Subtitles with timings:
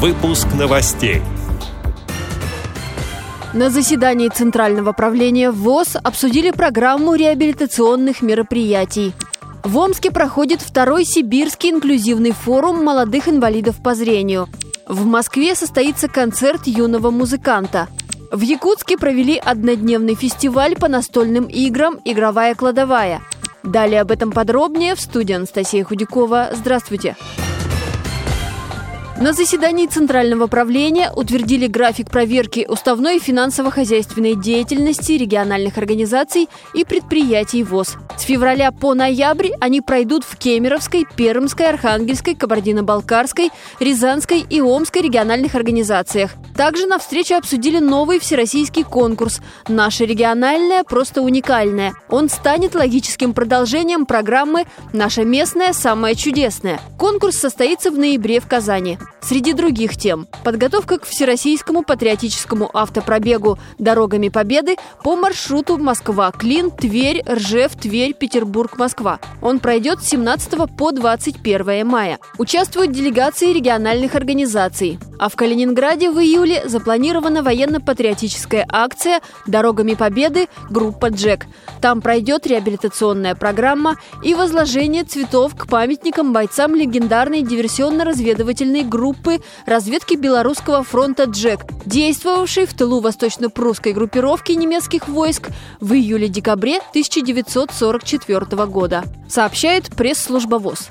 [0.00, 1.22] Выпуск новостей.
[3.52, 9.12] На заседании Центрального правления ВОЗ обсудили программу реабилитационных мероприятий.
[9.64, 14.48] В Омске проходит второй Сибирский инклюзивный форум молодых инвалидов по зрению.
[14.86, 17.88] В Москве состоится концерт юного музыканта.
[18.30, 23.20] В Якутске провели однодневный фестиваль по настольным играм «Игровая кладовая».
[23.64, 26.50] Далее об этом подробнее в студии Анастасия Худякова.
[26.52, 27.16] Здравствуйте!
[27.18, 27.47] Здравствуйте!
[29.20, 37.64] На заседании Центрального правления утвердили график проверки уставной и финансово-хозяйственной деятельности региональных организаций и предприятий
[37.64, 37.96] ВОЗ.
[38.16, 45.56] С февраля по ноябрь они пройдут в Кемеровской, Пермской, Архангельской, Кабардино-Балкарской, Рязанской и Омской региональных
[45.56, 46.30] организациях.
[46.56, 51.92] Также на встрече обсудили новый всероссийский конкурс «Наша региональная просто уникальная».
[52.08, 56.80] Он станет логическим продолжением программы «Наша местная самая чудесная».
[56.98, 58.98] Конкурс состоится в ноябре в Казани.
[59.20, 67.74] Среди других тем– подготовка к Всероссийскому патриотическому автопробегу «Дорогами Победы» по маршруту Москва-Клин, Тверь, Ржев,
[67.74, 69.18] Тверь, Петербург, Москва.
[69.42, 72.18] Он пройдет с 17 по 21 мая.
[72.38, 74.98] Участвуют делегации региональных организаций.
[75.18, 80.48] А в Калининграде в июле запланирована военно-патриотическая акция «Дорогами Победы.
[80.70, 81.46] Группа Джек».
[81.80, 88.97] Там пройдет реабилитационная программа и возложение цветов к памятникам бойцам легендарной диверсионно-разведывательной группы
[89.66, 95.48] разведки Белорусского фронта «Джек», действовавшей в тылу восточно-прусской группировки немецких войск
[95.80, 100.90] в июле-декабре 1944 года, сообщает пресс-служба ВОЗ.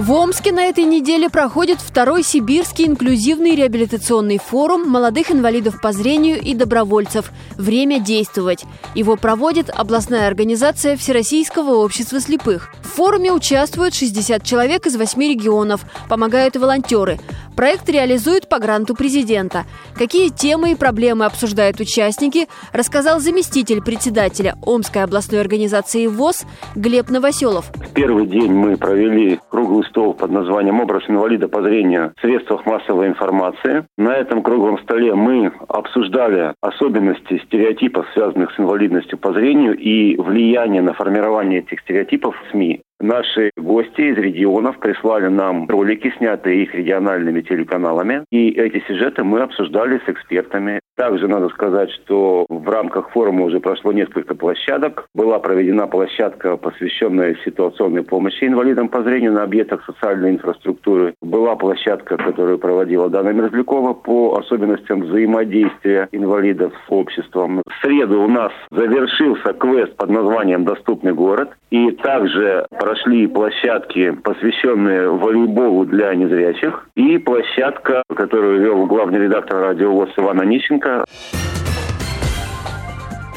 [0.00, 6.40] В Омске на этой неделе проходит второй Сибирский инклюзивный реабилитационный форум молодых инвалидов по зрению
[6.40, 8.64] и добровольцев «Время действовать».
[8.94, 12.72] Его проводит областная организация Всероссийского общества слепых.
[12.82, 17.20] В форуме участвуют 60 человек из 8 регионов, помогают волонтеры.
[17.56, 19.64] Проект реализует по гранту президента.
[19.96, 27.66] Какие темы и проблемы обсуждают участники, рассказал заместитель председателя Омской областной организации ВОЗ Глеб Новоселов.
[27.74, 32.64] В первый день мы провели круглый стол под названием «Образ инвалида по зрению в средствах
[32.66, 33.84] массовой информации».
[33.98, 40.82] На этом круглом столе мы обсуждали особенности стереотипов, связанных с инвалидностью по зрению и влияние
[40.82, 42.80] на формирование этих стереотипов в СМИ.
[43.00, 49.40] Наши гости из регионов прислали нам ролики, снятые их региональными телеканалами, и эти сюжеты мы
[49.40, 50.80] обсуждали с экспертами.
[50.96, 55.06] Также надо сказать, что в рамках форума уже прошло несколько площадок.
[55.14, 61.14] Была проведена площадка, посвященная ситуационной помощи инвалидам по зрению на объектах социальной инфраструктуры.
[61.22, 67.62] Была площадка, которую проводила Дана Мерзлякова по особенностям взаимодействия инвалидов с обществом.
[67.66, 71.48] В среду у нас завершился квест под названием «Доступный город».
[71.70, 79.92] И также прошли площадки, посвященные волейболу для незрячих, и площадка, которую вел главный редактор радио
[79.92, 81.04] ВОЗ Иван Онищенко.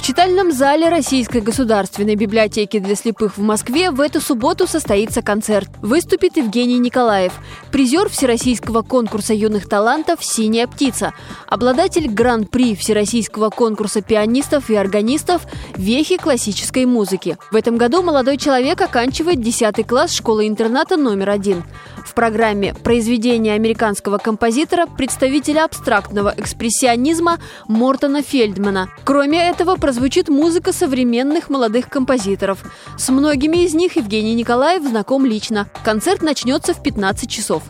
[0.03, 5.69] В читальном зале Российской государственной библиотеки для слепых в Москве в эту субботу состоится концерт.
[5.81, 7.31] Выступит Евгений Николаев,
[7.71, 11.13] призер Всероссийского конкурса юных талантов «Синяя птица»,
[11.47, 15.43] обладатель гран-при Всероссийского конкурса пианистов и органистов
[15.77, 17.37] «Вехи классической музыки».
[17.49, 21.63] В этом году молодой человек оканчивает 10 класс школы-интерната номер один.
[22.13, 28.89] В программе произведения американского композитора, представителя абстрактного экспрессионизма Мортона Фельдмана.
[29.03, 32.63] Кроме этого, прозвучит музыка современных молодых композиторов.
[32.99, 35.67] С многими из них Евгений Николаев знаком лично.
[35.83, 37.63] Концерт начнется в 15 часов.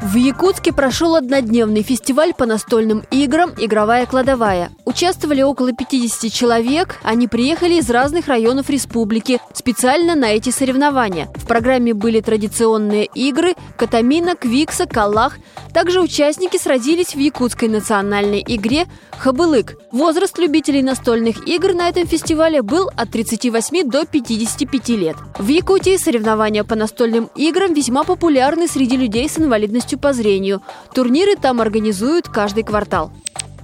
[0.00, 4.70] В Якутске прошел однодневный фестиваль по настольным играм «Игровая кладовая».
[4.84, 7.00] Участвовали около 50 человек.
[7.02, 11.28] Они приехали из разных районов республики специально на эти соревнования.
[11.34, 15.38] В программе были традиционные игры «Катамина», «Квикса», «Калах».
[15.74, 18.86] Также участники сразились в якутской национальной игре
[19.18, 19.76] «Хабылык».
[19.90, 25.16] Возраст любителей настольных игр на этом фестивале был от 38 до 55 лет.
[25.38, 30.62] В Якутии соревнования по настольным играм весьма популярны среди людей с инвалидностью по зрению.
[30.94, 33.10] Турниры там организуют каждый квартал.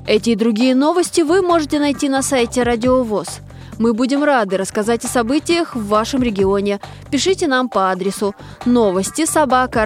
[0.07, 3.41] Эти и другие новости вы можете найти на сайте Радио ВОЗ.
[3.79, 6.81] Мы будем рады рассказать о событиях в вашем регионе.
[7.11, 8.35] Пишите нам по адресу
[8.65, 9.85] новости собака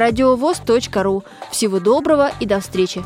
[1.02, 1.24] ру.
[1.50, 3.02] Всего доброго и до встречи!